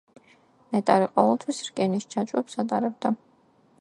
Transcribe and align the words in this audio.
ნეტარი 0.75 1.09
ყოველთვის 1.17 1.59
რკინის 1.67 2.09
ჯაჭვებს 2.15 2.59
ატარებდა. 2.65 3.13